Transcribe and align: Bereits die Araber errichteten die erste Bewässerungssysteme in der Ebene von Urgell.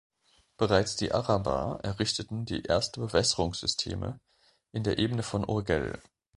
Bereits 0.57 0.95
die 0.95 1.11
Araber 1.11 1.79
errichteten 1.83 2.43
die 2.45 2.63
erste 2.63 2.99
Bewässerungssysteme 3.01 4.19
in 4.71 4.81
der 4.81 4.97
Ebene 4.97 5.21
von 5.21 5.47
Urgell. 5.47 6.01